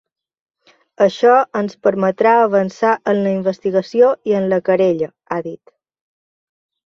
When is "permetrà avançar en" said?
1.87-3.21